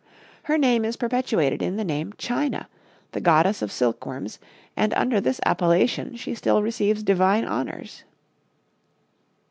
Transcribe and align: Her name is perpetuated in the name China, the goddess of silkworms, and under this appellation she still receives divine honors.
Her 0.45 0.57
name 0.57 0.83
is 0.83 0.97
perpetuated 0.97 1.61
in 1.61 1.75
the 1.75 1.83
name 1.83 2.13
China, 2.17 2.67
the 3.11 3.21
goddess 3.21 3.61
of 3.61 3.71
silkworms, 3.71 4.39
and 4.75 4.95
under 4.95 5.21
this 5.21 5.39
appellation 5.45 6.15
she 6.15 6.33
still 6.33 6.63
receives 6.63 7.03
divine 7.03 7.45
honors. 7.45 8.03